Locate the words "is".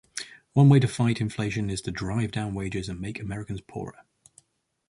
1.69-1.79